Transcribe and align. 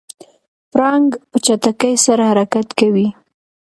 پړانګ 0.71 1.09
په 1.29 1.37
چټکۍ 1.45 1.93
سره 2.05 2.23
حرکت 2.31 2.67
کوي. 2.79 3.07